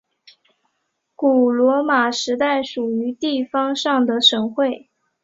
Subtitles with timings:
[1.15, 4.89] 古罗马时代属于地方上的省会。